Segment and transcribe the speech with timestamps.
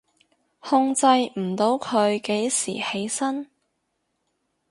[0.61, 1.05] 控制
[1.39, 3.45] 唔到佢幾時起身？